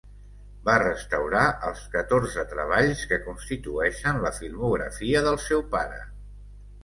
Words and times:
Va 0.69 0.75
restaurar 0.83 1.43
els 1.71 1.81
catorze 1.95 2.45
treballs 2.53 3.03
que 3.11 3.19
constitueixen 3.27 4.21
la 4.23 4.33
filmografia 4.39 5.21
del 5.27 5.37
seu 5.47 5.65
pare. 5.77 6.01